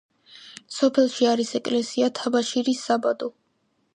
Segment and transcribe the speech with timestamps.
[0.77, 3.31] სოფელში არის ეკლესია, თაბაშირის საბადო.